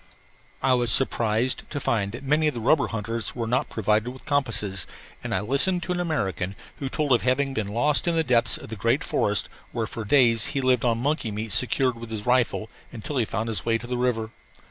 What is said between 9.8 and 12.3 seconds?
for days he lived on monkey meat secured with his